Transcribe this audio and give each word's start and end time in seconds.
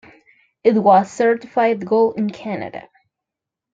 It 0.63 0.71
was 0.71 1.11
certified 1.11 1.85
gold 1.85 2.17
in 2.17 2.31
Canada. 2.31 2.89